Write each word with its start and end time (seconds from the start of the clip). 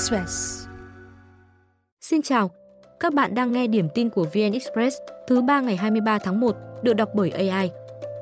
Express. 0.00 0.66
Xin 2.00 2.22
chào, 2.22 2.50
các 3.00 3.14
bạn 3.14 3.34
đang 3.34 3.52
nghe 3.52 3.66
điểm 3.66 3.88
tin 3.94 4.10
của 4.10 4.24
VN 4.24 4.52
Express 4.52 4.96
thứ 5.28 5.42
ba 5.42 5.60
ngày 5.60 5.76
23 5.76 6.18
tháng 6.18 6.40
1 6.40 6.56
được 6.82 6.92
đọc 6.92 7.08
bởi 7.14 7.30
AI. 7.30 7.70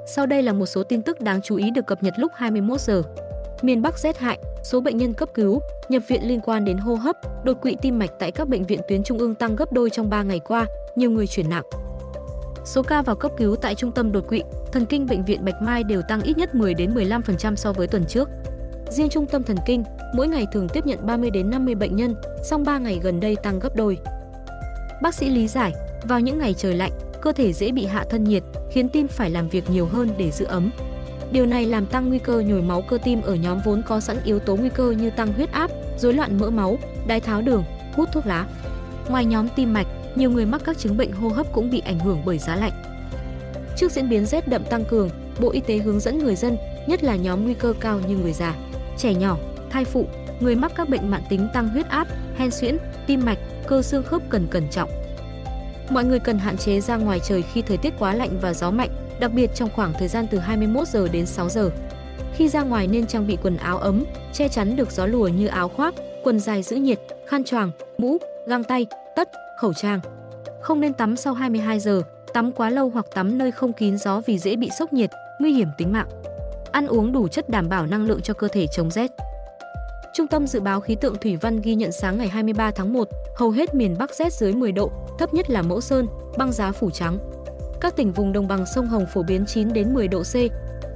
Sau 0.07 0.27
đây 0.27 0.43
là 0.43 0.53
một 0.53 0.67
số 0.67 0.83
tin 0.83 1.03
tức 1.03 1.21
đáng 1.21 1.41
chú 1.43 1.57
ý 1.57 1.71
được 1.71 1.87
cập 1.87 2.03
nhật 2.03 2.15
lúc 2.17 2.33
21 2.35 2.81
giờ. 2.81 3.03
Miền 3.63 3.83
Bắc 3.83 3.99
rét 3.99 4.19
hại, 4.19 4.39
số 4.65 4.81
bệnh 4.81 4.97
nhân 4.97 5.15
cấp 5.15 5.29
cứu, 5.35 5.61
nhập 5.89 6.03
viện 6.09 6.29
liên 6.29 6.41
quan 6.41 6.65
đến 6.65 6.79
hô 6.79 6.95
hấp, 6.95 7.45
đột 7.45 7.61
quỵ 7.63 7.77
tim 7.83 7.99
mạch 7.99 8.11
tại 8.19 8.31
các 8.31 8.49
bệnh 8.49 8.65
viện 8.65 8.81
tuyến 8.89 9.03
trung 9.03 9.19
ương 9.19 9.35
tăng 9.35 9.57
gấp 9.57 9.73
đôi 9.73 9.91
trong 9.91 10.11
3 10.11 10.23
ngày 10.23 10.41
qua, 10.41 10.67
nhiều 10.97 11.11
người 11.11 11.27
chuyển 11.27 11.49
nặng. 11.49 11.65
Số 12.65 12.83
ca 12.83 13.03
vào 13.03 13.17
cấp 13.17 13.33
cứu 13.37 13.57
tại 13.57 13.75
trung 13.75 13.93
tâm 13.93 14.13
đột 14.13 14.29
quỵ, 14.29 14.43
thần 14.73 14.87
kinh 14.87 15.07
bệnh 15.07 15.25
viện 15.25 15.45
Bạch 15.45 15.63
Mai 15.63 15.85
đều 15.85 16.03
tăng 16.03 16.23
ít 16.23 16.39
nhất 16.39 16.55
10 16.55 16.75
đến 16.75 16.95
15% 16.95 17.55
so 17.55 17.73
với 17.73 17.87
tuần 17.87 18.05
trước. 18.09 18.29
Riêng 18.91 19.09
trung 19.09 19.27
tâm 19.27 19.43
thần 19.43 19.57
kinh, 19.67 19.85
mỗi 20.15 20.29
ngày 20.29 20.47
thường 20.53 20.69
tiếp 20.69 20.87
nhận 20.87 21.07
30 21.07 21.31
đến 21.31 21.51
50 21.51 21.75
bệnh 21.75 21.97
nhân, 21.97 22.15
song 22.43 22.65
3 22.65 22.79
ngày 22.79 23.01
gần 23.03 23.21
đây 23.21 23.37
tăng 23.43 23.59
gấp 23.59 23.77
đôi. 23.77 23.99
Bác 25.03 25.15
sĩ 25.15 25.29
lý 25.29 25.49
giải, 25.49 25.73
vào 26.03 26.21
những 26.21 26.39
ngày 26.39 26.55
trời 26.55 26.75
lạnh, 26.75 26.93
cơ 27.23 27.33
thể 27.33 27.53
dễ 27.53 27.71
bị 27.71 27.87
hạ 27.87 28.05
thân 28.11 28.25
nhiệt, 28.25 28.43
khiến 28.71 28.89
tim 28.89 29.09
phải 29.09 29.31
làm 29.31 29.49
việc 29.49 29.71
nhiều 29.71 29.87
hơn 29.87 30.09
để 30.19 30.31
giữ 30.31 30.45
ấm. 30.45 30.71
Điều 31.33 31.47
này 31.47 31.67
làm 31.67 31.87
tăng 31.87 32.09
nguy 32.09 32.19
cơ 32.19 32.41
nhồi 32.41 32.63
máu 32.63 32.83
cơ 32.83 32.99
tim 33.05 33.23
ở 33.23 33.35
nhóm 33.35 33.59
vốn 33.65 33.83
có 33.87 34.01
sẵn 34.01 34.17
yếu 34.25 34.39
tố 34.39 34.57
nguy 34.57 34.69
cơ 34.69 34.91
như 34.91 35.11
tăng 35.11 35.33
huyết 35.33 35.53
áp, 35.53 35.71
rối 35.99 36.15
loạn 36.15 36.39
mỡ 36.39 36.51
máu, 36.51 36.79
đái 37.07 37.21
tháo 37.21 37.43
đường, 37.43 37.65
hút 37.95 38.09
thuốc 38.13 38.27
lá. 38.27 38.47
Ngoài 39.09 39.25
nhóm 39.25 39.49
tim 39.57 39.73
mạch, 39.73 39.87
nhiều 40.15 40.31
người 40.31 40.47
mắc 40.47 40.63
các 40.65 40.79
chứng 40.79 40.97
bệnh 40.97 41.13
hô 41.13 41.29
hấp 41.29 41.53
cũng 41.53 41.71
bị 41.71 41.81
ảnh 41.81 41.99
hưởng 41.99 42.23
bởi 42.25 42.39
giá 42.39 42.57
lạnh. 42.57 42.73
Trước 43.77 43.93
diễn 43.93 44.09
biến 44.09 44.27
rét 44.27 44.49
đậm 44.49 44.65
tăng 44.65 44.85
cường, 44.85 45.11
Bộ 45.41 45.51
Y 45.51 45.61
tế 45.61 45.77
hướng 45.77 46.01
dẫn 46.01 46.19
người 46.19 46.35
dân, 46.35 46.57
nhất 46.87 47.05
là 47.05 47.17
nhóm 47.17 47.45
nguy 47.45 47.55
cơ 47.55 47.75
cao 47.81 48.01
như 48.09 48.17
người 48.17 48.33
già, 48.33 48.55
trẻ 48.99 49.15
nhỏ, 49.15 49.37
thai 49.71 49.85
phụ, 49.85 50.07
người 50.41 50.55
mắc 50.55 50.73
các 50.75 50.89
bệnh 50.89 51.11
mãn 51.11 51.23
tính 51.29 51.49
tăng 51.55 51.69
huyết 51.69 51.89
áp, 51.89 52.09
hen 52.37 52.51
suyễn, 52.51 52.77
tim 53.07 53.25
mạch, 53.25 53.39
cơ 53.67 53.83
xương 53.83 54.03
khớp 54.03 54.23
cần 54.29 54.47
cẩn 54.51 54.69
trọng. 54.71 54.91
Mọi 55.91 56.05
người 56.05 56.19
cần 56.19 56.39
hạn 56.39 56.57
chế 56.57 56.81
ra 56.81 56.97
ngoài 56.97 57.21
trời 57.25 57.43
khi 57.43 57.63
thời 57.63 57.77
tiết 57.77 57.95
quá 57.99 58.15
lạnh 58.15 58.39
và 58.41 58.55
gió 58.55 58.71
mạnh, 58.71 58.91
đặc 59.21 59.33
biệt 59.35 59.51
trong 59.55 59.69
khoảng 59.77 59.93
thời 59.99 60.09
gian 60.09 60.27
từ 60.31 60.39
21 60.39 60.89
giờ 60.89 61.09
đến 61.13 61.27
6 61.27 61.49
giờ. 61.49 61.71
Khi 62.35 62.49
ra 62.49 62.63
ngoài 62.63 62.87
nên 62.87 63.07
trang 63.07 63.27
bị 63.27 63.37
quần 63.43 63.57
áo 63.57 63.79
ấm, 63.79 64.05
che 64.33 64.49
chắn 64.49 64.77
được 64.77 64.91
gió 64.91 65.07
lùa 65.07 65.29
như 65.29 65.47
áo 65.47 65.69
khoác, 65.69 65.95
quần 66.25 66.41
dài 66.41 66.63
giữ 66.63 66.77
nhiệt, 66.77 66.99
khăn 67.27 67.45
choàng, 67.45 67.71
mũ, 67.99 68.19
găng 68.47 68.65
tay, 68.65 68.87
tất, 69.17 69.29
khẩu 69.61 69.73
trang. 69.73 70.01
Không 70.61 70.81
nên 70.81 70.93
tắm 70.93 71.17
sau 71.17 71.35
22 71.35 71.81
giờ, 71.81 72.03
tắm 72.35 72.53
quá 72.53 72.71
lâu 72.71 72.91
hoặc 72.91 73.07
tắm 73.15 73.39
nơi 73.39 73.51
không 73.51 73.73
kín 73.73 73.99
gió 73.99 74.21
vì 74.27 74.39
dễ 74.39 74.57
bị 74.57 74.71
sốc 74.79 74.93
nhiệt, 74.93 75.11
nguy 75.41 75.53
hiểm 75.53 75.69
tính 75.79 75.93
mạng. 75.93 76.09
Ăn 76.73 76.87
uống 76.87 77.13
đủ 77.13 77.29
chất 77.29 77.49
đảm 77.49 77.69
bảo 77.69 77.87
năng 77.87 78.07
lượng 78.07 78.21
cho 78.21 78.35
cơ 78.35 78.49
thể 78.49 78.67
chống 78.67 78.91
rét. 78.91 79.11
Trung 80.19 80.27
tâm 80.27 80.47
Dự 80.47 80.61
báo 80.61 80.81
Khí 80.81 80.95
tượng 80.95 81.17
Thủy 81.21 81.37
văn 81.37 81.61
ghi 81.61 81.75
nhận 81.75 81.93
sáng 81.93 82.19
ngày 82.19 82.29
23 82.29 82.71
tháng 82.71 82.93
1, 82.93 83.09
hầu 83.37 83.51
hết 83.51 83.75
miền 83.75 83.97
Bắc 83.99 84.15
rét 84.15 84.33
dưới 84.33 84.53
10 84.53 84.73
độ, 84.73 84.91
thấp 85.19 85.35
nhất 85.35 85.51
là 85.51 85.63
Mẫu 85.63 85.81
Sơn, 85.81 86.07
băng 86.39 86.53
giá 86.53 86.73
phủ 86.73 86.91
trắng. 86.91 87.19
Các 87.81 87.97
tỉnh 87.97 88.13
vùng 88.13 88.33
đồng 88.33 88.49
bằng 88.49 88.67
sông 88.75 88.87
Hồng 88.87 89.07
phổ 89.15 89.23
biến 89.23 89.47
9 89.47 89.73
đến 89.73 89.95
10 89.95 90.09
độ 90.09 90.23
C. 90.23 90.35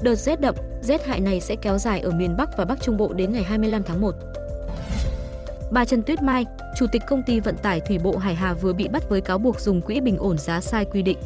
Đợt 0.02 0.14
rét 0.14 0.40
đậm, 0.40 0.54
rét 0.82 1.06
hại 1.06 1.20
này 1.20 1.40
sẽ 1.40 1.56
kéo 1.56 1.78
dài 1.78 2.00
ở 2.00 2.10
miền 2.10 2.36
Bắc 2.36 2.56
và 2.56 2.64
Bắc 2.64 2.82
Trung 2.82 2.96
Bộ 2.96 3.12
đến 3.12 3.32
ngày 3.32 3.42
25 3.42 3.82
tháng 3.82 4.00
1. 4.00 4.14
Bà 5.70 5.84
Trần 5.84 6.02
Tuyết 6.02 6.22
Mai, 6.22 6.46
Chủ 6.76 6.86
tịch 6.92 7.02
công 7.08 7.22
ty 7.26 7.40
vận 7.40 7.56
tải 7.56 7.80
thủy 7.80 7.98
bộ 7.98 8.16
Hải 8.16 8.34
Hà 8.34 8.54
vừa 8.54 8.72
bị 8.72 8.88
bắt 8.88 9.08
với 9.08 9.20
cáo 9.20 9.38
buộc 9.38 9.60
dùng 9.60 9.80
quỹ 9.80 10.00
bình 10.00 10.16
ổn 10.18 10.38
giá 10.38 10.60
sai 10.60 10.84
quy 10.84 11.02
định. 11.02 11.18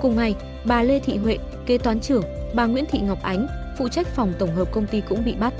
Cùng 0.00 0.16
ngày, 0.16 0.34
bà 0.64 0.82
Lê 0.82 1.00
Thị 1.00 1.16
Huệ, 1.16 1.38
kế 1.66 1.78
toán 1.78 2.00
trưởng, 2.00 2.22
bà 2.54 2.66
Nguyễn 2.66 2.84
Thị 2.90 3.00
Ngọc 3.00 3.18
Ánh, 3.22 3.46
phụ 3.78 3.88
trách 3.88 4.06
phòng 4.06 4.32
tổng 4.38 4.54
hợp 4.54 4.72
công 4.72 4.86
ty 4.86 5.02
cũng 5.08 5.24
bị 5.24 5.34
bắt. 5.40 5.54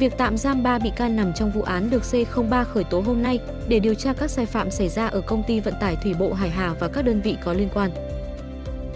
Việc 0.00 0.12
tạm 0.18 0.36
giam 0.36 0.62
3 0.62 0.78
bị 0.78 0.90
can 0.96 1.16
nằm 1.16 1.32
trong 1.32 1.50
vụ 1.50 1.62
án 1.62 1.90
được 1.90 2.02
C03 2.02 2.64
khởi 2.64 2.84
tố 2.84 3.00
hôm 3.00 3.22
nay 3.22 3.38
để 3.68 3.78
điều 3.78 3.94
tra 3.94 4.12
các 4.12 4.30
sai 4.30 4.46
phạm 4.46 4.70
xảy 4.70 4.88
ra 4.88 5.06
ở 5.06 5.20
công 5.20 5.42
ty 5.42 5.60
vận 5.60 5.74
tải 5.80 5.96
thủy 5.96 6.14
bộ 6.18 6.32
Hải 6.32 6.50
Hà 6.50 6.74
và 6.80 6.88
các 6.88 7.02
đơn 7.02 7.20
vị 7.20 7.36
có 7.44 7.52
liên 7.52 7.68
quan. 7.74 7.90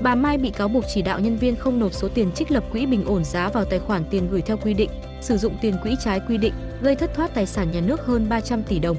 Bà 0.01 0.15
Mai 0.15 0.39
bị 0.39 0.51
cáo 0.51 0.69
buộc 0.69 0.84
chỉ 0.95 1.03
đạo 1.03 1.21
nhân 1.21 1.37
viên 1.37 1.56
không 1.56 1.81
nộp 1.81 1.93
số 1.93 2.09
tiền 2.09 2.33
trích 2.33 2.51
lập 2.51 2.65
quỹ 2.73 2.87
bình 2.87 3.05
ổn 3.05 3.25
giá 3.25 3.49
vào 3.49 3.65
tài 3.65 3.79
khoản 3.79 4.05
tiền 4.11 4.29
gửi 4.31 4.43
theo 4.43 4.56
quy 4.56 4.75
định, 4.75 4.91
sử 5.21 5.37
dụng 5.37 5.56
tiền 5.61 5.75
quỹ 5.83 5.97
trái 6.05 6.21
quy 6.29 6.39
định, 6.39 6.55
gây 6.83 6.97
thất 6.97 7.15
thoát 7.15 7.34
tài 7.34 7.47
sản 7.47 7.71
nhà 7.71 7.81
nước 7.81 8.06
hơn 8.06 8.29
300 8.29 8.62
tỷ 8.62 8.79
đồng. 8.79 8.97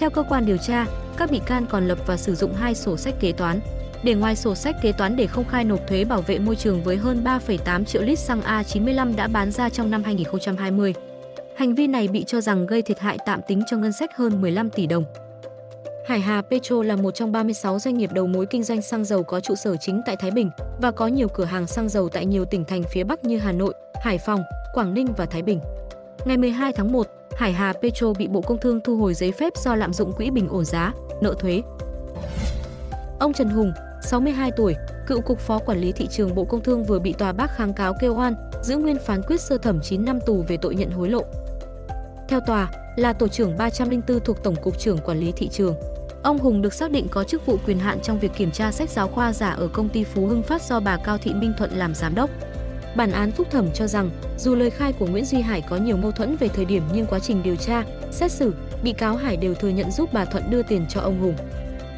Theo 0.00 0.10
cơ 0.10 0.22
quan 0.22 0.46
điều 0.46 0.56
tra, 0.56 0.86
các 1.16 1.30
bị 1.30 1.40
can 1.46 1.66
còn 1.70 1.88
lập 1.88 1.98
và 2.06 2.16
sử 2.16 2.34
dụng 2.34 2.54
hai 2.54 2.74
sổ 2.74 2.96
sách 2.96 3.14
kế 3.20 3.32
toán, 3.32 3.60
để 4.02 4.14
ngoài 4.14 4.36
sổ 4.36 4.54
sách 4.54 4.76
kế 4.82 4.92
toán 4.92 5.16
để 5.16 5.26
không 5.26 5.44
khai 5.44 5.64
nộp 5.64 5.88
thuế 5.88 6.04
bảo 6.04 6.20
vệ 6.20 6.38
môi 6.38 6.56
trường 6.56 6.82
với 6.82 6.96
hơn 6.96 7.24
3,8 7.24 7.84
triệu 7.84 8.02
lít 8.02 8.18
xăng 8.18 8.40
A95 8.40 9.16
đã 9.16 9.28
bán 9.28 9.50
ra 9.50 9.68
trong 9.68 9.90
năm 9.90 10.02
2020. 10.02 10.94
Hành 11.56 11.74
vi 11.74 11.86
này 11.86 12.08
bị 12.08 12.24
cho 12.24 12.40
rằng 12.40 12.66
gây 12.66 12.82
thiệt 12.82 12.98
hại 12.98 13.18
tạm 13.26 13.40
tính 13.48 13.62
cho 13.70 13.76
ngân 13.76 13.92
sách 13.92 14.16
hơn 14.16 14.40
15 14.40 14.70
tỷ 14.70 14.86
đồng. 14.86 15.04
Hải 16.06 16.20
Hà 16.20 16.42
Petro 16.42 16.82
là 16.82 16.96
một 16.96 17.10
trong 17.10 17.32
36 17.32 17.78
doanh 17.78 17.98
nghiệp 17.98 18.12
đầu 18.12 18.26
mối 18.26 18.46
kinh 18.46 18.62
doanh 18.62 18.82
xăng 18.82 19.04
dầu 19.04 19.22
có 19.22 19.40
trụ 19.40 19.54
sở 19.54 19.76
chính 19.76 20.02
tại 20.06 20.16
Thái 20.16 20.30
Bình 20.30 20.50
và 20.82 20.90
có 20.90 21.06
nhiều 21.06 21.28
cửa 21.28 21.44
hàng 21.44 21.66
xăng 21.66 21.88
dầu 21.88 22.08
tại 22.08 22.26
nhiều 22.26 22.44
tỉnh 22.44 22.64
thành 22.64 22.82
phía 22.82 23.04
Bắc 23.04 23.24
như 23.24 23.38
Hà 23.38 23.52
Nội, 23.52 23.74
Hải 24.02 24.18
Phòng, 24.18 24.42
Quảng 24.74 24.94
Ninh 24.94 25.06
và 25.16 25.26
Thái 25.26 25.42
Bình. 25.42 25.60
Ngày 26.24 26.36
12 26.36 26.72
tháng 26.72 26.92
1, 26.92 27.06
Hải 27.36 27.52
Hà 27.52 27.72
Petro 27.82 28.12
bị 28.18 28.28
Bộ 28.28 28.40
Công 28.40 28.58
Thương 28.58 28.80
thu 28.80 28.96
hồi 28.96 29.14
giấy 29.14 29.32
phép 29.32 29.52
do 29.56 29.74
lạm 29.74 29.92
dụng 29.92 30.12
quỹ 30.12 30.30
bình 30.30 30.48
ổn 30.48 30.64
giá, 30.64 30.92
nợ 31.20 31.34
thuế. 31.38 31.62
Ông 33.18 33.32
Trần 33.32 33.48
Hùng, 33.48 33.72
62 34.10 34.50
tuổi, 34.50 34.76
cựu 35.06 35.20
cục 35.20 35.38
phó 35.38 35.58
quản 35.58 35.78
lý 35.78 35.92
thị 35.92 36.06
trường 36.06 36.34
Bộ 36.34 36.44
Công 36.44 36.62
Thương 36.62 36.84
vừa 36.84 36.98
bị 36.98 37.12
tòa 37.12 37.32
bác 37.32 37.56
kháng 37.56 37.74
cáo 37.74 37.94
kêu 38.00 38.14
oan, 38.14 38.34
giữ 38.62 38.76
nguyên 38.76 38.96
phán 39.06 39.22
quyết 39.22 39.40
sơ 39.40 39.58
thẩm 39.58 39.80
9 39.82 40.04
năm 40.04 40.18
tù 40.26 40.44
về 40.48 40.56
tội 40.56 40.74
nhận 40.74 40.90
hối 40.90 41.08
lộ. 41.08 41.22
Theo 42.28 42.40
tòa, 42.46 42.70
là 42.96 43.12
tổ 43.12 43.28
trưởng 43.28 43.56
304 43.58 44.20
thuộc 44.20 44.42
Tổng 44.42 44.56
cục 44.62 44.78
trưởng 44.78 44.98
quản 44.98 45.18
lý 45.18 45.32
thị 45.32 45.48
trường. 45.48 45.74
Ông 46.22 46.38
Hùng 46.38 46.62
được 46.62 46.74
xác 46.74 46.90
định 46.90 47.06
có 47.10 47.24
chức 47.24 47.46
vụ 47.46 47.56
quyền 47.66 47.78
hạn 47.78 47.98
trong 48.02 48.18
việc 48.18 48.32
kiểm 48.36 48.50
tra 48.50 48.72
sách 48.72 48.90
giáo 48.90 49.08
khoa 49.08 49.32
giả 49.32 49.50
ở 49.50 49.68
công 49.68 49.88
ty 49.88 50.04
Phú 50.04 50.26
Hưng 50.26 50.42
Phát 50.42 50.62
do 50.62 50.80
bà 50.80 50.96
Cao 50.96 51.18
Thị 51.18 51.34
Minh 51.34 51.52
Thuận 51.58 51.70
làm 51.70 51.94
giám 51.94 52.14
đốc. 52.14 52.30
Bản 52.96 53.10
án 53.10 53.30
phúc 53.32 53.46
thẩm 53.50 53.72
cho 53.74 53.86
rằng, 53.86 54.10
dù 54.38 54.54
lời 54.54 54.70
khai 54.70 54.92
của 54.92 55.06
Nguyễn 55.06 55.24
Duy 55.24 55.40
Hải 55.40 55.60
có 55.60 55.76
nhiều 55.76 55.96
mâu 55.96 56.12
thuẫn 56.12 56.36
về 56.36 56.48
thời 56.48 56.64
điểm 56.64 56.82
nhưng 56.92 57.06
quá 57.06 57.18
trình 57.18 57.42
điều 57.42 57.56
tra, 57.56 57.84
xét 58.10 58.32
xử, 58.32 58.54
bị 58.82 58.92
cáo 58.92 59.16
Hải 59.16 59.36
đều 59.36 59.54
thừa 59.54 59.68
nhận 59.68 59.90
giúp 59.90 60.08
bà 60.12 60.24
Thuận 60.24 60.50
đưa 60.50 60.62
tiền 60.62 60.86
cho 60.88 61.00
ông 61.00 61.20
Hùng. 61.20 61.34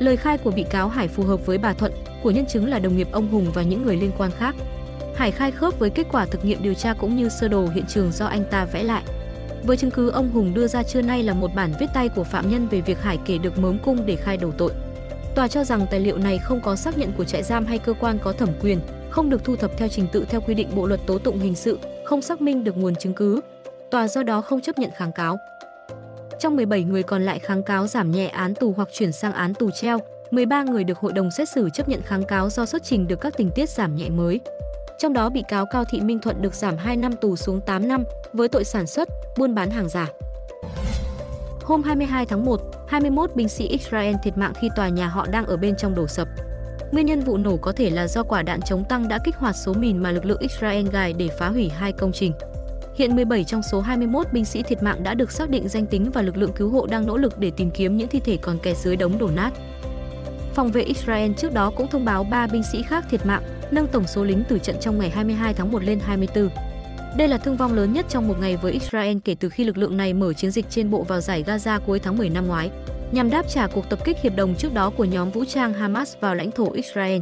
Lời 0.00 0.16
khai 0.16 0.38
của 0.38 0.50
bị 0.50 0.65
cáo 0.71 0.88
Hải 0.88 1.09
phù 1.09 1.22
hợp 1.22 1.47
với 1.47 1.59
bà 1.59 1.72
Thuận, 1.72 1.93
của 2.22 2.31
nhân 2.31 2.47
chứng 2.47 2.69
là 2.69 2.78
đồng 2.78 2.97
nghiệp 2.97 3.09
ông 3.12 3.28
Hùng 3.28 3.47
và 3.55 3.62
những 3.62 3.83
người 3.83 3.97
liên 3.97 4.11
quan 4.19 4.31
khác. 4.31 4.55
Hải 5.15 5.31
khai 5.31 5.50
khớp 5.50 5.78
với 5.78 5.91
kết 5.91 6.06
quả 6.12 6.27
thực 6.27 6.44
nghiệm 6.44 6.62
điều 6.62 6.75
tra 6.75 6.94
cũng 6.94 7.16
như 7.16 7.28
sơ 7.28 7.49
đồ 7.49 7.66
hiện 7.75 7.84
trường 7.88 8.12
do 8.12 8.27
anh 8.27 8.44
ta 8.50 8.65
vẽ 8.65 8.83
lại. 8.83 9.03
Với 9.62 9.77
chứng 9.77 9.91
cứ 9.91 10.11
ông 10.11 10.31
Hùng 10.31 10.55
đưa 10.55 10.66
ra 10.66 10.83
trưa 10.83 11.03
nay 11.03 11.22
là 11.22 11.34
một 11.34 11.55
bản 11.55 11.72
viết 11.81 11.87
tay 11.94 12.09
của 12.09 12.25
phạm 12.25 12.50
nhân 12.50 12.69
về 12.69 12.81
việc 12.81 13.03
Hải 13.03 13.19
kể 13.27 13.38
được 13.38 13.59
mớm 13.59 13.78
cung 13.78 14.06
để 14.06 14.16
khai 14.16 14.37
đầu 14.37 14.53
tội. 14.53 14.72
Tòa 15.34 15.49
cho 15.49 15.65
rằng 15.65 15.87
tài 15.91 16.00
liệu 16.00 16.19
này 16.19 16.38
không 16.38 16.61
có 16.61 16.77
xác 16.77 16.99
nhận 16.99 17.12
của 17.12 17.25
trại 17.25 17.43
giam 17.43 17.67
hay 17.67 17.78
cơ 17.78 17.93
quan 18.00 18.19
có 18.19 18.32
thẩm 18.32 18.49
quyền, 18.61 18.81
không 19.11 19.31
được 19.31 19.44
thu 19.44 19.56
thập 19.56 19.71
theo 19.77 19.88
trình 19.88 20.06
tự 20.12 20.27
theo 20.28 20.41
quy 20.41 20.55
định 20.55 20.69
Bộ 20.75 20.87
luật 20.87 21.00
tố 21.06 21.19
tụng 21.19 21.38
hình 21.38 21.55
sự, 21.55 21.78
không 22.05 22.22
xác 22.22 22.41
minh 22.41 22.65
được 22.65 22.77
nguồn 22.77 22.94
chứng 22.94 23.15
cứ. 23.15 23.41
Tòa 23.91 24.09
do 24.09 24.22
đó 24.22 24.41
không 24.41 24.61
chấp 24.61 24.78
nhận 24.78 24.91
kháng 24.97 25.12
cáo. 25.12 25.38
Trong 26.40 26.56
17 26.56 26.84
người 26.84 27.02
còn 27.02 27.22
lại 27.22 27.38
kháng 27.38 27.62
cáo 27.62 27.86
giảm 27.86 28.10
nhẹ 28.10 28.28
án 28.28 28.54
tù 28.54 28.74
hoặc 28.76 28.88
chuyển 28.92 29.12
sang 29.12 29.32
án 29.32 29.54
tù 29.54 29.70
treo, 29.70 29.98
13 30.30 30.62
người 30.62 30.84
được 30.84 30.98
hội 30.98 31.12
đồng 31.12 31.30
xét 31.30 31.48
xử 31.48 31.70
chấp 31.70 31.88
nhận 31.88 32.02
kháng 32.02 32.24
cáo 32.24 32.50
do 32.50 32.66
xuất 32.66 32.82
trình 32.84 33.08
được 33.08 33.20
các 33.20 33.36
tình 33.36 33.50
tiết 33.50 33.68
giảm 33.68 33.96
nhẹ 33.96 34.08
mới. 34.08 34.40
Trong 34.98 35.12
đó 35.12 35.30
bị 35.30 35.42
cáo 35.48 35.66
Cao 35.66 35.84
Thị 35.84 36.00
Minh 36.00 36.18
Thuận 36.18 36.42
được 36.42 36.54
giảm 36.54 36.76
2 36.76 36.96
năm 36.96 37.12
tù 37.20 37.36
xuống 37.36 37.60
8 37.60 37.88
năm 37.88 38.04
với 38.32 38.48
tội 38.48 38.64
sản 38.64 38.86
xuất, 38.86 39.08
buôn 39.38 39.54
bán 39.54 39.70
hàng 39.70 39.88
giả. 39.88 40.06
Hôm 41.62 41.82
22 41.82 42.26
tháng 42.26 42.44
1, 42.44 42.60
21 42.88 43.30
binh 43.34 43.48
sĩ 43.48 43.66
Israel 43.66 44.14
thiệt 44.22 44.38
mạng 44.38 44.52
khi 44.60 44.68
tòa 44.76 44.88
nhà 44.88 45.06
họ 45.06 45.26
đang 45.26 45.46
ở 45.46 45.56
bên 45.56 45.76
trong 45.76 45.94
đổ 45.94 46.06
sập. 46.06 46.28
Nguyên 46.92 47.06
nhân 47.06 47.20
vụ 47.20 47.36
nổ 47.36 47.56
có 47.56 47.72
thể 47.72 47.90
là 47.90 48.06
do 48.06 48.22
quả 48.22 48.42
đạn 48.42 48.60
chống 48.60 48.84
tăng 48.84 49.08
đã 49.08 49.18
kích 49.24 49.36
hoạt 49.36 49.56
số 49.56 49.72
mìn 49.72 49.98
mà 49.98 50.10
lực 50.10 50.24
lượng 50.24 50.40
Israel 50.40 50.88
gài 50.88 51.12
để 51.12 51.28
phá 51.38 51.48
hủy 51.48 51.68
hai 51.68 51.92
công 51.92 52.12
trình. 52.12 52.32
Hiện 53.00 53.16
17 53.16 53.44
trong 53.44 53.62
số 53.62 53.81
21 53.81 54.26
binh 54.32 54.44
sĩ 54.44 54.62
thiệt 54.62 54.82
mạng 54.82 55.02
đã 55.02 55.14
được 55.14 55.32
xác 55.32 55.50
định 55.50 55.69
danh 55.69 55.87
tính 55.87 56.11
và 56.11 56.23
lực 56.23 56.37
lượng 56.37 56.52
cứu 56.52 56.70
hộ 56.70 56.87
đang 56.87 57.06
nỗ 57.06 57.17
lực 57.17 57.38
để 57.38 57.50
tìm 57.50 57.70
kiếm 57.70 57.97
những 57.97 58.08
thi 58.08 58.20
thể 58.20 58.37
còn 58.37 58.58
kẹt 58.58 58.76
dưới 58.76 58.97
đống 58.97 59.19
đổ 59.19 59.29
nát. 59.37 59.50
Phòng 60.55 60.73
vệ 60.73 60.82
Israel 60.82 61.32
trước 61.32 61.55
đó 61.55 61.73
cũng 61.76 61.87
thông 61.88 62.05
báo 62.05 62.25
3 62.25 62.47
binh 62.47 62.62
sĩ 62.73 62.82
khác 62.82 63.05
thiệt 63.11 63.26
mạng, 63.26 63.43
nâng 63.70 63.87
tổng 63.87 64.06
số 64.06 64.25
lính 64.25 64.44
tử 64.49 64.58
trận 64.58 64.76
trong 64.81 64.99
ngày 64.99 65.11
22 65.11 65.55
tháng 65.55 65.73
1 65.73 65.85
lên 65.85 66.00
24. 66.00 66.49
Đây 67.17 67.29
là 67.29 67.38
thương 67.38 67.56
vong 67.56 67.75
lớn 67.75 67.93
nhất 67.93 68.06
trong 68.08 68.29
một 68.29 68.41
ngày 68.41 68.56
với 68.56 68.73
Israel 68.73 69.17
kể 69.25 69.37
từ 69.41 69.49
khi 69.49 69.64
lực 69.64 69.79
lượng 69.79 69.96
này 69.96 70.14
mở 70.14 70.32
chiến 70.32 70.50
dịch 70.50 70.67
trên 70.70 70.91
bộ 70.91 71.03
vào 71.03 71.20
giải 71.20 71.44
Gaza 71.46 71.81
cuối 71.87 71.99
tháng 71.99 72.19
10 72.19 72.29
năm 72.29 72.46
ngoái, 72.46 72.70
nhằm 73.12 73.31
đáp 73.31 73.49
trả 73.49 73.67
cuộc 73.67 73.88
tập 73.91 73.99
kích 74.05 74.17
hiệp 74.23 74.37
đồng 74.37 74.55
trước 74.55 74.75
đó 74.75 74.91
của 74.91 75.05
nhóm 75.05 75.31
vũ 75.31 75.44
trang 75.44 75.73
Hamas 75.73 76.17
vào 76.20 76.35
lãnh 76.35 76.50
thổ 76.50 76.73
Israel. 76.73 77.20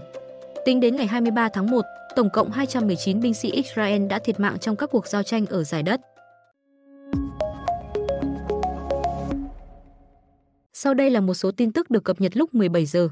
Tính 0.64 0.80
đến 0.80 0.96
ngày 0.96 1.06
23 1.06 1.48
tháng 1.48 1.70
1, 1.70 1.80
tổng 2.18 2.30
cộng 2.30 2.50
219 2.50 3.20
binh 3.20 3.34
sĩ 3.34 3.50
Israel 3.50 4.06
đã 4.06 4.18
thiệt 4.18 4.40
mạng 4.40 4.58
trong 4.58 4.76
các 4.76 4.90
cuộc 4.92 5.06
giao 5.06 5.22
tranh 5.22 5.46
ở 5.46 5.64
giải 5.64 5.82
đất. 5.82 6.00
Sau 10.72 10.94
đây 10.94 11.10
là 11.10 11.20
một 11.20 11.34
số 11.34 11.50
tin 11.50 11.72
tức 11.72 11.90
được 11.90 12.04
cập 12.04 12.20
nhật 12.20 12.36
lúc 12.36 12.54
17 12.54 12.86
giờ. 12.86 13.08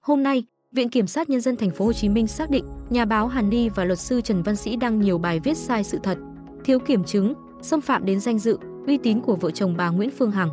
Hôm 0.00 0.22
nay, 0.22 0.44
Viện 0.72 0.90
Kiểm 0.90 1.06
sát 1.06 1.30
Nhân 1.30 1.40
dân 1.40 1.56
Thành 1.56 1.70
phố 1.70 1.84
Hồ 1.84 1.92
Chí 1.92 2.08
Minh 2.08 2.26
xác 2.26 2.50
định 2.50 2.64
nhà 2.90 3.04
báo 3.04 3.28
Hàn 3.28 3.50
Ni 3.50 3.68
và 3.68 3.84
luật 3.84 3.98
sư 3.98 4.20
Trần 4.20 4.42
Văn 4.42 4.56
Sĩ 4.56 4.76
đăng 4.76 5.00
nhiều 5.00 5.18
bài 5.18 5.40
viết 5.44 5.56
sai 5.56 5.84
sự 5.84 5.98
thật, 6.02 6.18
thiếu 6.64 6.78
kiểm 6.78 7.04
chứng, 7.04 7.34
xâm 7.62 7.80
phạm 7.80 8.04
đến 8.04 8.20
danh 8.20 8.38
dự, 8.38 8.58
uy 8.86 8.98
tín 8.98 9.20
của 9.20 9.36
vợ 9.36 9.50
chồng 9.50 9.74
bà 9.76 9.88
Nguyễn 9.88 10.10
Phương 10.10 10.30
Hằng. 10.30 10.50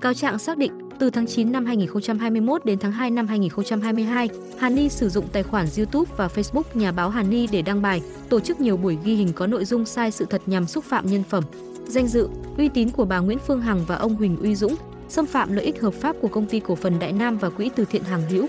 Cáo 0.00 0.14
trạng 0.14 0.38
xác 0.38 0.58
định, 0.58 0.89
từ 1.00 1.10
tháng 1.10 1.26
9 1.26 1.52
năm 1.52 1.66
2021 1.66 2.64
đến 2.64 2.78
tháng 2.78 2.92
2 2.92 3.10
năm 3.10 3.26
2022, 3.26 4.28
Hàn 4.58 4.74
Ni 4.74 4.88
sử 4.88 5.08
dụng 5.08 5.28
tài 5.32 5.42
khoản 5.42 5.66
YouTube 5.76 6.10
và 6.16 6.28
Facebook 6.34 6.62
nhà 6.74 6.92
báo 6.92 7.10
Hàn 7.10 7.30
Ni 7.30 7.46
để 7.46 7.62
đăng 7.62 7.82
bài, 7.82 8.02
tổ 8.28 8.40
chức 8.40 8.60
nhiều 8.60 8.76
buổi 8.76 8.98
ghi 9.04 9.14
hình 9.14 9.32
có 9.32 9.46
nội 9.46 9.64
dung 9.64 9.84
sai 9.84 10.10
sự 10.10 10.26
thật 10.30 10.42
nhằm 10.46 10.66
xúc 10.66 10.84
phạm 10.84 11.06
nhân 11.06 11.22
phẩm, 11.28 11.44
danh 11.86 12.08
dự, 12.08 12.28
uy 12.58 12.68
tín 12.68 12.90
của 12.90 13.04
bà 13.04 13.18
Nguyễn 13.18 13.38
Phương 13.46 13.60
Hằng 13.60 13.84
và 13.86 13.96
ông 13.96 14.14
Huỳnh 14.14 14.36
Uy 14.36 14.54
Dũng, 14.54 14.74
xâm 15.08 15.26
phạm 15.26 15.52
lợi 15.52 15.64
ích 15.64 15.80
hợp 15.80 15.94
pháp 15.94 16.16
của 16.20 16.28
công 16.28 16.46
ty 16.46 16.60
cổ 16.60 16.74
phần 16.74 16.98
Đại 16.98 17.12
Nam 17.12 17.38
và 17.38 17.50
quỹ 17.50 17.70
từ 17.76 17.84
thiện 17.84 18.02
Hàng 18.02 18.22
Hữu. 18.30 18.46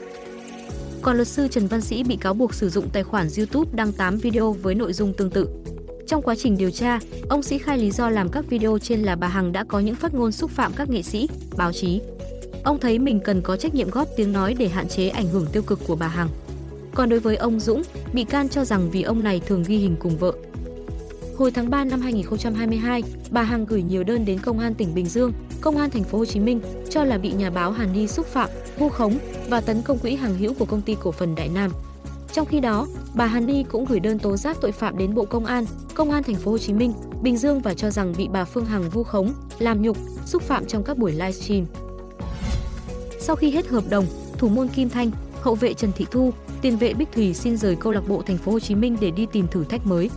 Còn 1.01 1.15
luật 1.15 1.27
sư 1.27 1.47
Trần 1.47 1.68
Văn 1.68 1.81
Sĩ 1.81 2.04
bị 2.04 2.15
cáo 2.15 2.33
buộc 2.33 2.54
sử 2.54 2.69
dụng 2.69 2.89
tài 2.94 3.04
khoản 3.04 3.27
YouTube 3.38 3.71
đăng 3.75 3.92
8 3.92 4.18
video 4.18 4.51
với 4.51 4.75
nội 4.75 4.94
dung 4.94 5.13
tương 5.13 5.30
tự. 5.30 5.47
Trong 6.07 6.21
quá 6.21 6.36
trình 6.36 6.57
điều 6.57 6.71
tra, 6.71 7.00
ông 7.30 7.44
Sĩ 7.44 7.57
khai 7.57 7.77
lý 7.77 7.92
do 7.92 8.09
làm 8.09 8.30
các 8.30 8.45
video 8.50 8.80
trên 8.80 9.01
là 9.01 9.15
bà 9.15 9.27
Hằng 9.27 9.51
đã 9.51 9.63
có 9.63 9.80
những 9.80 9.95
phát 9.95 10.13
ngôn 10.13 10.31
xúc 10.31 10.51
phạm 10.51 10.74
các 10.75 10.89
nghệ 10.89 11.01
sĩ, 11.01 11.30
báo 11.57 11.74
chí. 11.74 12.01
Ông 12.63 12.80
thấy 12.80 13.00
mình 13.00 13.19
cần 13.19 13.42
có 13.42 13.58
trách 13.58 13.75
nhiệm 13.75 13.90
góp 13.90 14.08
tiếng 14.18 14.31
nói 14.31 14.56
để 14.60 14.68
hạn 14.68 14.88
chế 14.88 15.10
ảnh 15.10 15.28
hưởng 15.28 15.46
tiêu 15.52 15.62
cực 15.62 15.80
của 15.88 15.96
bà 15.96 16.08
Hằng. 16.08 16.30
Còn 16.96 17.10
đối 17.10 17.19
với 17.19 17.36
ông 17.36 17.60
Dũng, 17.60 17.84
bị 18.13 18.24
can 18.24 18.50
cho 18.50 18.66
rằng 18.66 18.92
vì 18.92 19.02
ông 19.02 19.24
này 19.24 19.42
thường 19.48 19.63
ghi 19.68 19.78
hình 19.78 19.96
cùng 20.00 20.18
vợ. 20.18 20.34
Hồi 21.38 21.52
tháng 21.52 21.69
3 21.69 21.84
năm 21.84 22.02
2022, 22.02 23.04
bà 23.31 23.44
Hằng 23.44 23.66
gửi 23.66 23.81
nhiều 23.81 24.04
đơn 24.04 24.25
đến 24.25 24.40
công 24.40 24.60
an 24.60 24.74
tỉnh 24.74 24.94
Bình 24.96 25.06
Dương, 25.06 25.34
công 25.62 25.78
an 25.78 25.90
thành 25.90 26.04
phố 26.04 26.18
Hồ 26.18 26.25
Chí 26.25 26.40
Minh 26.40 26.62
cho 26.90 27.04
là 27.04 27.18
bị 27.18 27.31
nhà 27.31 27.50
báo 27.50 27.72
Hàn 27.72 27.94
Ni 27.94 28.08
xúc 28.08 28.25
phạm, 28.25 28.50
vu 28.78 28.90
khống 28.90 29.18
và 29.50 29.62
tấn 29.62 29.81
công 29.81 30.00
quỹ 30.00 30.16
hàng 30.16 30.38
hữu 30.38 30.54
của 30.54 30.66
công 30.66 30.81
ty 30.81 30.96
cổ 31.04 31.12
phần 31.12 31.36
Đại 31.36 31.50
Nam. 31.50 31.72
Trong 32.34 32.46
khi 32.46 32.60
đó, 32.60 32.88
bà 33.16 33.25
Hàn 33.25 33.46
Ni 33.46 33.64
cũng 33.64 33.86
gửi 33.86 34.00
đơn 34.00 34.19
tố 34.19 34.38
giác 34.38 34.57
tội 34.62 34.72
phạm 34.72 34.98
đến 34.98 35.14
Bộ 35.14 35.25
Công 35.25 35.46
an, 35.46 35.66
Công 35.96 36.12
an 36.12 36.24
thành 36.24 36.36
phố 36.36 36.52
Hồ 36.52 36.57
Chí 36.57 36.74
Minh, 36.74 36.94
Bình 37.24 37.38
Dương 37.38 37.60
và 37.60 37.74
cho 37.74 37.90
rằng 37.90 38.14
bị 38.18 38.28
bà 38.34 38.46
Phương 38.46 38.66
Hằng 38.66 38.90
vu 38.90 39.04
khống, 39.04 39.34
làm 39.60 39.81
nhục, 39.81 39.98
xúc 40.25 40.42
phạm 40.42 40.66
trong 40.66 40.84
các 40.84 40.98
buổi 40.98 41.12
livestream. 41.12 41.66
Sau 43.31 43.36
khi 43.36 43.51
hết 43.51 43.68
hợp 43.68 43.83
đồng, 43.89 44.06
thủ 44.38 44.50
môn 44.50 44.68
Kim 44.68 44.89
Thanh, 44.89 45.12
hậu 45.42 45.56
vệ 45.56 45.74
Trần 45.74 45.92
Thị 45.92 46.06
Thu, 46.12 46.33
tiền 46.62 46.78
vệ 46.78 46.94
Bích 46.94 47.12
Thủy 47.12 47.33
xin 47.33 47.57
rời 47.57 47.75
câu 47.75 47.92
lạc 47.92 48.07
bộ 48.07 48.22
Thành 48.22 48.38
phố 48.38 48.51
Hồ 48.51 48.60
Chí 48.60 48.75
Minh 48.75 48.98
để 49.01 49.12
đi 49.12 49.28
tìm 49.31 49.48
thử 49.48 49.63
thách 49.63 49.86
mới. 49.86 50.10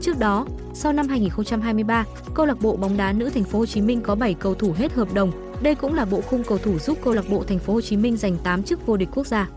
Trước 0.00 0.18
đó, 0.18 0.46
sau 0.74 0.92
năm 0.92 1.08
2023, 1.08 2.04
câu 2.34 2.46
lạc 2.46 2.60
bộ 2.60 2.76
bóng 2.76 2.96
đá 2.96 3.12
nữ 3.12 3.30
Thành 3.34 3.44
phố 3.44 3.58
Hồ 3.58 3.66
Chí 3.66 3.80
Minh 3.80 4.00
có 4.00 4.14
7 4.14 4.34
cầu 4.34 4.54
thủ 4.54 4.72
hết 4.76 4.92
hợp 4.92 5.14
đồng. 5.14 5.32
Đây 5.62 5.74
cũng 5.74 5.94
là 5.94 6.04
bộ 6.04 6.20
khung 6.20 6.44
cầu 6.44 6.58
thủ 6.58 6.78
giúp 6.78 6.98
câu 7.04 7.12
lạc 7.12 7.28
bộ 7.30 7.44
Thành 7.44 7.58
phố 7.58 7.72
Hồ 7.72 7.80
Chí 7.80 7.96
Minh 7.96 8.16
giành 8.16 8.36
8 8.44 8.62
chức 8.62 8.86
vô 8.86 8.96
địch 8.96 9.08
quốc 9.14 9.26
gia. 9.26 9.48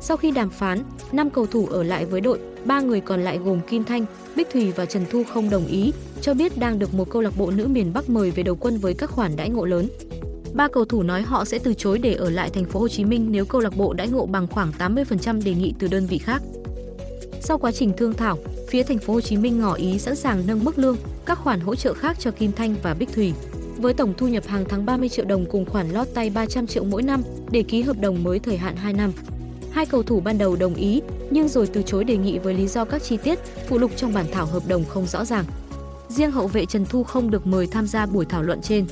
Sau 0.00 0.16
khi 0.16 0.30
đàm 0.30 0.50
phán, 0.50 0.82
5 1.12 1.30
cầu 1.30 1.46
thủ 1.46 1.66
ở 1.66 1.82
lại 1.82 2.04
với 2.04 2.20
đội, 2.20 2.38
ba 2.64 2.80
người 2.80 3.00
còn 3.00 3.24
lại 3.24 3.38
gồm 3.38 3.60
Kim 3.68 3.84
Thanh, 3.84 4.06
Bích 4.36 4.50
Thùy 4.50 4.72
và 4.72 4.86
Trần 4.86 5.04
Thu 5.10 5.22
không 5.34 5.50
đồng 5.50 5.66
ý, 5.66 5.92
cho 6.20 6.34
biết 6.34 6.58
đang 6.58 6.78
được 6.78 6.94
một 6.94 7.10
câu 7.10 7.22
lạc 7.22 7.38
bộ 7.38 7.50
nữ 7.50 7.66
miền 7.66 7.92
Bắc 7.92 8.10
mời 8.10 8.30
về 8.30 8.42
đầu 8.42 8.54
quân 8.54 8.78
với 8.78 8.94
các 8.94 9.10
khoản 9.10 9.36
đãi 9.36 9.50
ngộ 9.50 9.64
lớn. 9.64 9.88
Ba 10.56 10.68
cầu 10.68 10.84
thủ 10.84 11.02
nói 11.02 11.22
họ 11.22 11.44
sẽ 11.44 11.58
từ 11.58 11.74
chối 11.74 11.98
để 11.98 12.14
ở 12.14 12.30
lại 12.30 12.50
thành 12.50 12.64
phố 12.64 12.80
Hồ 12.80 12.88
Chí 12.88 13.04
Minh 13.04 13.28
nếu 13.30 13.44
câu 13.44 13.60
lạc 13.60 13.76
bộ 13.76 13.92
đãi 13.92 14.08
ngộ 14.08 14.26
bằng 14.26 14.46
khoảng 14.46 14.72
80% 14.78 15.44
đề 15.44 15.54
nghị 15.54 15.74
từ 15.78 15.88
đơn 15.88 16.06
vị 16.06 16.18
khác. 16.18 16.42
Sau 17.40 17.58
quá 17.58 17.72
trình 17.72 17.92
thương 17.96 18.14
thảo, 18.14 18.38
phía 18.68 18.82
thành 18.82 18.98
phố 18.98 19.12
Hồ 19.12 19.20
Chí 19.20 19.36
Minh 19.36 19.60
ngỏ 19.60 19.72
ý 19.72 19.98
sẵn 19.98 20.16
sàng 20.16 20.42
nâng 20.46 20.64
mức 20.64 20.78
lương, 20.78 20.96
các 21.26 21.38
khoản 21.38 21.60
hỗ 21.60 21.74
trợ 21.74 21.94
khác 21.94 22.16
cho 22.20 22.30
Kim 22.30 22.52
Thanh 22.52 22.74
và 22.82 22.94
Bích 22.94 23.12
Thủy 23.14 23.32
Với 23.76 23.94
tổng 23.94 24.14
thu 24.16 24.28
nhập 24.28 24.46
hàng 24.46 24.64
tháng 24.68 24.86
30 24.86 25.08
triệu 25.08 25.24
đồng 25.24 25.46
cùng 25.46 25.64
khoản 25.64 25.90
lót 25.90 26.06
tay 26.14 26.30
300 26.30 26.66
triệu 26.66 26.84
mỗi 26.84 27.02
năm 27.02 27.22
để 27.50 27.62
ký 27.62 27.82
hợp 27.82 28.00
đồng 28.00 28.22
mới 28.22 28.38
thời 28.38 28.56
hạn 28.56 28.76
2 28.76 28.92
năm. 28.92 29.12
Hai 29.70 29.86
cầu 29.86 30.02
thủ 30.02 30.20
ban 30.20 30.38
đầu 30.38 30.56
đồng 30.56 30.74
ý, 30.74 31.02
nhưng 31.30 31.48
rồi 31.48 31.66
từ 31.66 31.82
chối 31.82 32.04
đề 32.04 32.16
nghị 32.16 32.38
với 32.38 32.54
lý 32.54 32.66
do 32.66 32.84
các 32.84 33.02
chi 33.02 33.16
tiết, 33.16 33.38
phụ 33.68 33.78
lục 33.78 33.90
trong 33.96 34.14
bản 34.14 34.26
thảo 34.32 34.46
hợp 34.46 34.62
đồng 34.68 34.84
không 34.84 35.06
rõ 35.06 35.24
ràng. 35.24 35.44
Riêng 36.08 36.30
hậu 36.30 36.46
vệ 36.46 36.66
Trần 36.66 36.84
Thu 36.86 37.04
không 37.04 37.30
được 37.30 37.46
mời 37.46 37.66
tham 37.66 37.86
gia 37.86 38.06
buổi 38.06 38.24
thảo 38.24 38.42
luận 38.42 38.60
trên. 38.62 38.86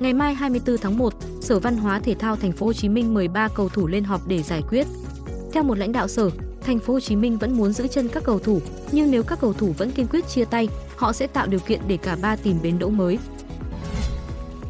Ngày 0.00 0.14
mai 0.14 0.34
24 0.34 0.78
tháng 0.78 0.98
1, 0.98 1.14
Sở 1.40 1.58
Văn 1.58 1.76
hóa 1.76 2.00
Thể 2.00 2.14
thao 2.14 2.36
Thành 2.36 2.52
phố 2.52 2.66
Hồ 2.66 2.72
Chí 2.72 2.88
Minh 2.88 3.14
mời 3.14 3.28
3 3.28 3.48
cầu 3.48 3.68
thủ 3.68 3.86
lên 3.86 4.04
họp 4.04 4.28
để 4.28 4.42
giải 4.42 4.62
quyết. 4.68 4.86
Theo 5.52 5.62
một 5.62 5.78
lãnh 5.78 5.92
đạo 5.92 6.08
sở, 6.08 6.30
Thành 6.60 6.78
phố 6.78 6.92
Hồ 6.92 7.00
Chí 7.00 7.16
Minh 7.16 7.38
vẫn 7.38 7.56
muốn 7.56 7.72
giữ 7.72 7.86
chân 7.86 8.08
các 8.08 8.24
cầu 8.24 8.38
thủ, 8.38 8.60
nhưng 8.92 9.10
nếu 9.10 9.22
các 9.22 9.40
cầu 9.40 9.52
thủ 9.52 9.74
vẫn 9.78 9.90
kiên 9.90 10.06
quyết 10.06 10.28
chia 10.28 10.44
tay, 10.44 10.68
họ 10.96 11.12
sẽ 11.12 11.26
tạo 11.26 11.46
điều 11.46 11.60
kiện 11.60 11.80
để 11.88 11.96
cả 11.96 12.16
ba 12.22 12.36
tìm 12.36 12.56
bến 12.62 12.78
đỗ 12.78 12.88
mới. 12.88 13.18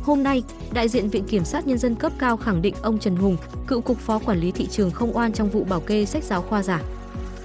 Hôm 0.03 0.23
nay, 0.23 0.43
đại 0.73 0.89
diện 0.89 1.09
Viện 1.09 1.25
Kiểm 1.25 1.45
sát 1.45 1.67
Nhân 1.67 1.79
dân 1.79 1.95
cấp 1.95 2.13
cao 2.19 2.37
khẳng 2.37 2.63
định 2.63 2.75
ông 2.83 2.99
Trần 2.99 3.17
Hùng, 3.17 3.37
cựu 3.67 3.81
cục 3.81 3.99
phó 3.99 4.19
quản 4.19 4.41
lý 4.41 4.51
thị 4.51 4.67
trường 4.67 4.91
không 4.91 5.17
oan 5.17 5.33
trong 5.33 5.51
vụ 5.51 5.65
bảo 5.65 5.81
kê 5.81 6.05
sách 6.05 6.25
giáo 6.25 6.43
khoa 6.43 6.63
giả. 6.63 6.83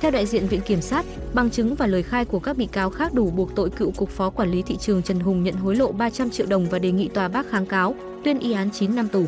Theo 0.01 0.11
đại 0.11 0.25
diện 0.25 0.47
Viện 0.47 0.61
Kiểm 0.61 0.81
sát, 0.81 1.05
bằng 1.33 1.49
chứng 1.49 1.75
và 1.75 1.87
lời 1.87 2.03
khai 2.03 2.25
của 2.25 2.39
các 2.39 2.57
bị 2.57 2.65
cáo 2.65 2.89
khác 2.89 3.13
đủ 3.13 3.29
buộc 3.29 3.55
tội 3.55 3.69
cựu 3.69 3.91
cục 3.91 4.09
phó 4.09 4.29
quản 4.29 4.51
lý 4.51 4.61
thị 4.61 4.77
trường 4.77 5.01
Trần 5.01 5.19
Hùng 5.19 5.43
nhận 5.43 5.55
hối 5.55 5.75
lộ 5.75 5.91
300 5.91 6.29
triệu 6.29 6.45
đồng 6.47 6.69
và 6.69 6.79
đề 6.79 6.91
nghị 6.91 7.07
tòa 7.07 7.27
bác 7.27 7.49
kháng 7.49 7.65
cáo, 7.65 7.95
tuyên 8.23 8.39
y 8.39 8.51
án 8.51 8.69
9 8.71 8.95
năm 8.95 9.07
tù. 9.07 9.25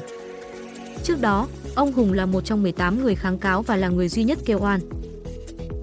Trước 1.04 1.22
đó, 1.22 1.48
ông 1.76 1.92
Hùng 1.92 2.14
là 2.14 2.26
một 2.26 2.46
trong 2.46 2.64
18 2.64 3.04
người 3.04 3.16
kháng 3.16 3.38
cáo 3.38 3.62
và 3.62 3.76
là 3.76 3.90
người 3.90 4.10
duy 4.10 4.24
nhất 4.24 4.40
kêu 4.46 4.60
oan. 4.62 4.80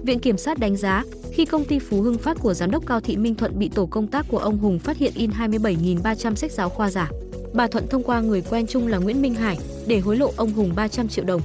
Viện 0.03 0.19
Kiểm 0.19 0.37
sát 0.37 0.59
đánh 0.59 0.77
giá, 0.77 1.03
khi 1.33 1.45
công 1.45 1.65
ty 1.65 1.79
Phú 1.79 2.01
Hưng 2.01 2.17
Phát 2.17 2.37
của 2.41 2.53
giám 2.53 2.71
đốc 2.71 2.85
Cao 2.85 2.99
Thị 3.01 3.17
Minh 3.17 3.35
Thuận 3.35 3.59
bị 3.59 3.69
tổ 3.69 3.85
công 3.85 4.07
tác 4.07 4.25
của 4.29 4.37
ông 4.37 4.57
Hùng 4.57 4.79
phát 4.79 4.97
hiện 4.97 5.13
in 5.15 5.31
27.300 5.31 6.35
sách 6.35 6.51
giáo 6.51 6.69
khoa 6.69 6.89
giả. 6.89 7.09
Bà 7.53 7.67
Thuận 7.67 7.87
thông 7.87 8.03
qua 8.03 8.21
người 8.21 8.41
quen 8.41 8.67
chung 8.67 8.87
là 8.87 8.97
Nguyễn 8.97 9.21
Minh 9.21 9.33
Hải 9.33 9.57
để 9.87 9.99
hối 9.99 10.17
lộ 10.17 10.31
ông 10.35 10.53
Hùng 10.53 10.71
300 10.75 11.07
triệu 11.07 11.25
đồng. 11.25 11.41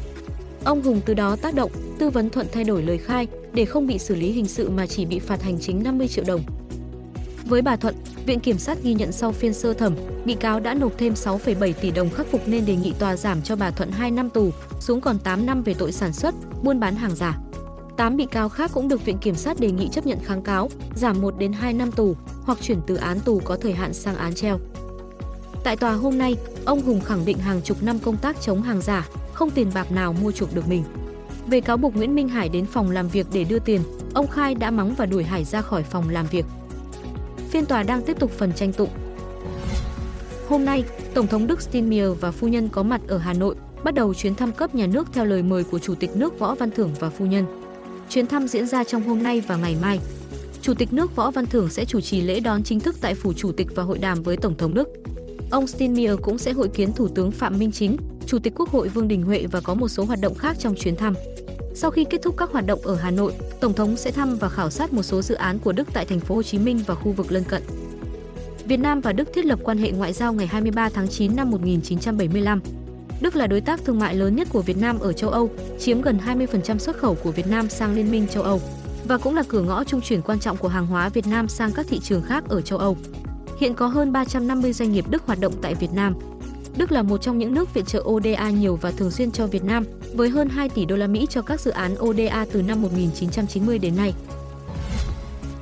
Ông 0.64 0.82
Hùng 0.82 1.00
từ 1.06 1.14
đó 1.14 1.36
tác 1.36 1.54
động, 1.54 1.70
tư 1.98 2.10
vấn 2.10 2.30
Thuận 2.30 2.46
thay 2.52 2.64
đổi 2.64 2.82
lời 2.82 2.98
khai 2.98 3.26
để 3.52 3.64
không 3.64 3.86
bị 3.86 3.98
xử 3.98 4.14
lý 4.14 4.30
hình 4.30 4.46
sự 4.46 4.70
mà 4.70 4.86
chỉ 4.86 5.04
bị 5.04 5.18
phạt 5.18 5.42
hành 5.42 5.58
chính 5.60 5.82
50 5.82 6.08
triệu 6.08 6.24
đồng. 6.26 6.40
Với 7.44 7.62
bà 7.62 7.76
Thuận, 7.76 7.94
Viện 8.26 8.40
Kiểm 8.40 8.58
sát 8.58 8.78
ghi 8.82 8.94
nhận 8.94 9.12
sau 9.12 9.32
phiên 9.32 9.54
sơ 9.54 9.72
thẩm, 9.72 9.94
bị 10.24 10.34
cáo 10.34 10.60
đã 10.60 10.74
nộp 10.74 10.98
thêm 10.98 11.12
6,7 11.12 11.72
tỷ 11.72 11.90
đồng 11.90 12.10
khắc 12.10 12.26
phục 12.26 12.48
nên 12.48 12.66
đề 12.66 12.76
nghị 12.76 12.92
tòa 12.98 13.16
giảm 13.16 13.42
cho 13.42 13.56
bà 13.56 13.70
Thuận 13.70 13.90
2 13.90 14.10
năm 14.10 14.30
tù, 14.30 14.50
xuống 14.80 15.00
còn 15.00 15.18
8 15.18 15.46
năm 15.46 15.62
về 15.62 15.74
tội 15.74 15.92
sản 15.92 16.12
xuất, 16.12 16.34
buôn 16.62 16.80
bán 16.80 16.96
hàng 16.96 17.14
giả. 17.14 17.38
8 17.96 18.16
bị 18.16 18.26
cáo 18.26 18.48
khác 18.48 18.70
cũng 18.74 18.88
được 18.88 19.04
Viện 19.04 19.18
Kiểm 19.18 19.34
sát 19.34 19.60
đề 19.60 19.70
nghị 19.70 19.88
chấp 19.88 20.06
nhận 20.06 20.18
kháng 20.24 20.42
cáo, 20.42 20.70
giảm 20.94 21.20
1 21.20 21.38
đến 21.38 21.52
2 21.52 21.72
năm 21.72 21.92
tù 21.92 22.16
hoặc 22.42 22.58
chuyển 22.62 22.78
từ 22.86 22.94
án 22.94 23.20
tù 23.20 23.40
có 23.44 23.56
thời 23.56 23.72
hạn 23.72 23.94
sang 23.94 24.16
án 24.16 24.34
treo. 24.34 24.58
Tại 25.64 25.76
tòa 25.76 25.92
hôm 25.92 26.18
nay, 26.18 26.36
ông 26.64 26.82
Hùng 26.82 27.00
khẳng 27.00 27.24
định 27.24 27.38
hàng 27.38 27.60
chục 27.64 27.82
năm 27.82 27.98
công 27.98 28.16
tác 28.16 28.36
chống 28.40 28.62
hàng 28.62 28.80
giả, 28.80 29.08
không 29.32 29.50
tiền 29.50 29.70
bạc 29.74 29.92
nào 29.92 30.12
mua 30.12 30.32
chuộc 30.32 30.54
được 30.54 30.68
mình. 30.68 30.84
Về 31.46 31.60
cáo 31.60 31.76
buộc 31.76 31.96
Nguyễn 31.96 32.14
Minh 32.14 32.28
Hải 32.28 32.48
đến 32.48 32.66
phòng 32.66 32.90
làm 32.90 33.08
việc 33.08 33.26
để 33.32 33.44
đưa 33.44 33.58
tiền, 33.58 33.80
ông 34.14 34.26
khai 34.26 34.54
đã 34.54 34.70
mắng 34.70 34.94
và 34.94 35.06
đuổi 35.06 35.24
Hải 35.24 35.44
ra 35.44 35.60
khỏi 35.60 35.82
phòng 35.82 36.08
làm 36.08 36.26
việc. 36.26 36.44
Phiên 37.50 37.66
tòa 37.66 37.82
đang 37.82 38.02
tiếp 38.02 38.18
tục 38.18 38.30
phần 38.30 38.52
tranh 38.52 38.72
tụng. 38.72 38.88
Hôm 40.48 40.64
nay, 40.64 40.84
Tổng 41.14 41.26
thống 41.26 41.46
Đức 41.46 41.62
Steinmeier 41.62 42.10
và 42.20 42.30
phu 42.30 42.48
nhân 42.48 42.68
có 42.68 42.82
mặt 42.82 43.00
ở 43.08 43.18
Hà 43.18 43.32
Nội, 43.32 43.54
bắt 43.84 43.94
đầu 43.94 44.14
chuyến 44.14 44.34
thăm 44.34 44.52
cấp 44.52 44.74
nhà 44.74 44.86
nước 44.86 45.08
theo 45.12 45.24
lời 45.24 45.42
mời 45.42 45.64
của 45.64 45.78
Chủ 45.78 45.94
tịch 45.94 46.16
nước 46.16 46.38
Võ 46.38 46.54
Văn 46.54 46.70
Thưởng 46.70 46.90
và 47.00 47.10
phu 47.10 47.26
nhân. 47.26 47.44
Chuyến 48.08 48.26
thăm 48.26 48.48
diễn 48.48 48.66
ra 48.66 48.84
trong 48.84 49.02
hôm 49.02 49.22
nay 49.22 49.42
và 49.46 49.56
ngày 49.56 49.76
mai. 49.82 50.00
Chủ 50.62 50.74
tịch 50.74 50.92
nước 50.92 51.16
Võ 51.16 51.30
Văn 51.30 51.46
Thưởng 51.46 51.68
sẽ 51.70 51.84
chủ 51.84 52.00
trì 52.00 52.20
lễ 52.20 52.40
đón 52.40 52.62
chính 52.62 52.80
thức 52.80 52.96
tại 53.00 53.14
phủ 53.14 53.32
chủ 53.32 53.52
tịch 53.52 53.68
và 53.74 53.82
hội 53.82 53.98
đàm 53.98 54.22
với 54.22 54.36
Tổng 54.36 54.56
thống 54.56 54.74
Đức. 54.74 54.88
Ông 55.50 55.66
Steinmeier 55.66 56.18
cũng 56.22 56.38
sẽ 56.38 56.52
hội 56.52 56.68
kiến 56.68 56.92
Thủ 56.92 57.08
tướng 57.08 57.30
Phạm 57.30 57.58
Minh 57.58 57.72
Chính, 57.72 57.96
Chủ 58.26 58.38
tịch 58.38 58.52
Quốc 58.56 58.68
hội 58.68 58.88
Vương 58.88 59.08
Đình 59.08 59.22
Huệ 59.22 59.46
và 59.50 59.60
có 59.60 59.74
một 59.74 59.88
số 59.88 60.04
hoạt 60.04 60.20
động 60.20 60.34
khác 60.34 60.56
trong 60.58 60.74
chuyến 60.74 60.96
thăm. 60.96 61.14
Sau 61.74 61.90
khi 61.90 62.04
kết 62.04 62.22
thúc 62.22 62.34
các 62.36 62.50
hoạt 62.50 62.66
động 62.66 62.80
ở 62.82 62.94
Hà 62.96 63.10
Nội, 63.10 63.32
Tổng 63.60 63.74
thống 63.74 63.96
sẽ 63.96 64.10
thăm 64.10 64.36
và 64.36 64.48
khảo 64.48 64.70
sát 64.70 64.92
một 64.92 65.02
số 65.02 65.22
dự 65.22 65.34
án 65.34 65.58
của 65.58 65.72
Đức 65.72 65.88
tại 65.92 66.04
thành 66.04 66.20
phố 66.20 66.34
Hồ 66.34 66.42
Chí 66.42 66.58
Minh 66.58 66.80
và 66.86 66.94
khu 66.94 67.12
vực 67.12 67.32
lân 67.32 67.44
cận. 67.44 67.62
Việt 68.64 68.76
Nam 68.76 69.00
và 69.00 69.12
Đức 69.12 69.28
thiết 69.34 69.44
lập 69.44 69.58
quan 69.62 69.78
hệ 69.78 69.90
ngoại 69.90 70.12
giao 70.12 70.32
ngày 70.32 70.46
23 70.46 70.88
tháng 70.88 71.08
9 71.08 71.36
năm 71.36 71.50
1975. 71.50 72.60
Đức 73.20 73.36
là 73.36 73.46
đối 73.46 73.60
tác 73.60 73.80
thương 73.84 73.98
mại 73.98 74.14
lớn 74.14 74.36
nhất 74.36 74.48
của 74.52 74.62
Việt 74.62 74.76
Nam 74.76 74.98
ở 74.98 75.12
châu 75.12 75.30
Âu, 75.30 75.50
chiếm 75.78 76.02
gần 76.02 76.18
20% 76.26 76.78
xuất 76.78 76.96
khẩu 76.96 77.14
của 77.14 77.30
Việt 77.30 77.46
Nam 77.46 77.68
sang 77.68 77.94
Liên 77.94 78.10
minh 78.10 78.26
châu 78.28 78.42
Âu 78.42 78.60
và 79.08 79.18
cũng 79.18 79.36
là 79.36 79.42
cửa 79.48 79.62
ngõ 79.62 79.84
trung 79.84 80.00
chuyển 80.00 80.22
quan 80.22 80.40
trọng 80.40 80.56
của 80.56 80.68
hàng 80.68 80.86
hóa 80.86 81.08
Việt 81.08 81.26
Nam 81.26 81.48
sang 81.48 81.72
các 81.72 81.86
thị 81.88 82.00
trường 82.00 82.22
khác 82.22 82.44
ở 82.48 82.60
châu 82.60 82.78
Âu. 82.78 82.96
Hiện 83.60 83.74
có 83.74 83.86
hơn 83.86 84.12
350 84.12 84.72
doanh 84.72 84.92
nghiệp 84.92 85.04
Đức 85.10 85.22
hoạt 85.26 85.40
động 85.40 85.52
tại 85.62 85.74
Việt 85.74 85.92
Nam. 85.92 86.14
Đức 86.76 86.92
là 86.92 87.02
một 87.02 87.18
trong 87.18 87.38
những 87.38 87.54
nước 87.54 87.74
viện 87.74 87.84
trợ 87.84 88.02
ODA 88.08 88.50
nhiều 88.50 88.78
và 88.80 88.90
thường 88.90 89.10
xuyên 89.10 89.30
cho 89.30 89.46
Việt 89.46 89.64
Nam, 89.64 89.84
với 90.14 90.28
hơn 90.28 90.48
2 90.48 90.68
tỷ 90.68 90.84
đô 90.84 90.96
la 90.96 91.06
Mỹ 91.06 91.26
cho 91.30 91.42
các 91.42 91.60
dự 91.60 91.70
án 91.70 91.94
ODA 92.00 92.46
từ 92.52 92.62
năm 92.62 92.82
1990 92.82 93.78
đến 93.78 93.96
nay. 93.96 94.14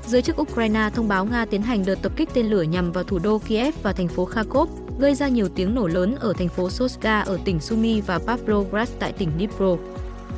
Giới 0.07 0.23
chức 0.23 0.41
Ukraine 0.41 0.91
thông 0.95 1.09
báo 1.09 1.25
Nga 1.25 1.45
tiến 1.45 1.63
hành 1.63 1.85
đợt 1.87 1.95
tập 2.03 2.13
kích 2.17 2.29
tên 2.35 2.47
lửa 2.47 2.63
nhằm 2.63 2.93
vào 2.93 3.05
thủ 3.05 3.19
đô 3.19 3.39
Kiev 3.39 3.75
và 3.83 3.93
thành 3.93 4.09
phố 4.09 4.25
Kharkov, 4.25 4.71
gây 4.99 5.15
ra 5.15 5.29
nhiều 5.29 5.49
tiếng 5.49 5.75
nổ 5.75 5.87
lớn 5.87 6.17
ở 6.21 6.33
thành 6.33 6.49
phố 6.49 6.71
Soska 6.71 7.21
ở 7.21 7.39
tỉnh 7.45 7.61
Sumy 7.61 8.01
và 8.01 8.19
Pavlograd 8.19 8.89
tại 8.99 9.13
tỉnh 9.13 9.31
Dnipro. 9.37 9.77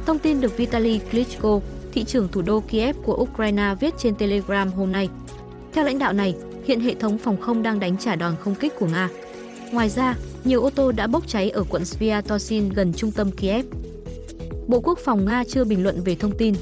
Thông 0.07 0.19
tin 0.19 0.41
được 0.41 0.57
Vitaly 0.57 1.01
Klitschko, 1.11 1.61
thị 1.93 2.05
trưởng 2.05 2.29
thủ 2.29 2.43
đô 2.43 2.61
Kiev 2.61 2.97
của 3.05 3.17
Ukraine 3.17 3.75
viết 3.81 3.95
trên 3.99 4.15
Telegram 4.15 4.73
hôm 4.73 4.93
nay. 4.93 5.09
Theo 5.73 5.85
lãnh 5.85 5.99
đạo 5.99 6.13
này, 6.13 6.35
hiện 6.65 6.81
hệ 6.81 6.95
thống 6.95 7.19
phòng 7.19 7.41
không 7.41 7.63
đang 7.63 7.81
đánh 7.81 7.97
trả 7.99 8.17
đòn 8.17 8.35
không 8.41 8.55
kích 8.55 8.73
của 8.79 8.87
Nga. 8.87 9.09
Ngoài 9.73 9.89
ra, 9.89 10.15
nhiều 10.45 10.63
ô 10.63 10.71
tô 10.71 10.93
đã 10.93 11.07
bốc 11.07 11.27
cháy 11.27 11.51
ở 11.51 11.65
quận 11.71 11.85
Sviatosin 11.85 12.69
gần 12.69 12.93
trung 12.93 13.13
tâm 13.13 13.31
Kiev. 13.31 13.67
Bộ 14.69 14.81
Quốc 14.81 14.99
phòng 14.99 15.25
Nga 15.25 15.45
chưa 15.49 15.65
bình 15.65 15.83
luận 15.83 16.01
về 16.05 16.15
thông 16.15 16.37
tin. 16.39 16.55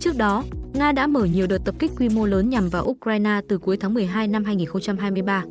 Trước 0.00 0.16
đó, 0.16 0.44
Nga 0.72 0.92
đã 0.92 1.06
mở 1.06 1.24
nhiều 1.24 1.46
đợt 1.46 1.58
tập 1.64 1.74
kích 1.78 1.90
quy 1.98 2.08
mô 2.08 2.26
lớn 2.26 2.50
nhằm 2.50 2.68
vào 2.68 2.84
Ukraine 2.84 3.40
từ 3.48 3.58
cuối 3.58 3.76
tháng 3.76 3.94
12 3.94 4.28
năm 4.28 4.44
2023. 4.44 5.44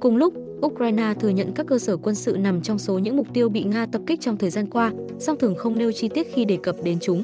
Cùng 0.00 0.16
lúc, 0.16 0.34
Ukraine 0.66 1.14
thừa 1.20 1.28
nhận 1.28 1.52
các 1.52 1.66
cơ 1.66 1.78
sở 1.78 1.96
quân 1.96 2.14
sự 2.14 2.36
nằm 2.38 2.62
trong 2.62 2.78
số 2.78 2.98
những 2.98 3.16
mục 3.16 3.26
tiêu 3.34 3.48
bị 3.48 3.64
Nga 3.64 3.86
tập 3.92 4.02
kích 4.06 4.20
trong 4.20 4.36
thời 4.36 4.50
gian 4.50 4.70
qua, 4.70 4.92
song 5.18 5.36
thường 5.38 5.54
không 5.56 5.78
nêu 5.78 5.92
chi 5.92 6.08
tiết 6.08 6.26
khi 6.34 6.44
đề 6.44 6.58
cập 6.62 6.76
đến 6.82 6.98
chúng. 7.00 7.22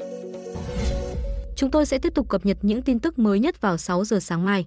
Chúng 1.55 1.71
tôi 1.71 1.85
sẽ 1.85 1.99
tiếp 1.99 2.15
tục 2.15 2.29
cập 2.29 2.45
nhật 2.45 2.57
những 2.61 2.81
tin 2.81 2.99
tức 2.99 3.19
mới 3.19 3.39
nhất 3.39 3.61
vào 3.61 3.77
6 3.77 4.05
giờ 4.05 4.19
sáng 4.19 4.45
mai. 4.45 4.65